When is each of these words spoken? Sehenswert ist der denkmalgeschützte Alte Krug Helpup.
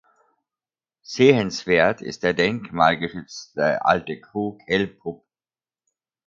Sehenswert 1.03 2.01
ist 2.01 2.23
der 2.23 2.33
denkmalgeschützte 2.33 3.85
Alte 3.85 4.19
Krug 4.19 4.59
Helpup. 4.65 5.23